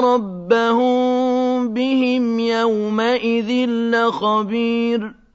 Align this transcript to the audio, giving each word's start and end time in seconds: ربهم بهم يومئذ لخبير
ربهم 0.00 1.68
بهم 1.68 2.40
يومئذ 2.40 3.50
لخبير 3.68 5.25